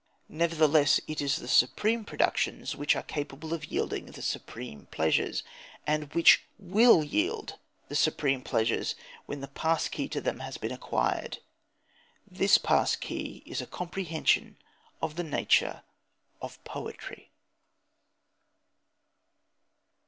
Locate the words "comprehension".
13.67-14.57